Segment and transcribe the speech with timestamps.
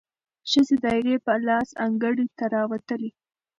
[0.51, 3.09] ښځې دایرې په لاس انګړ ته راووتلې،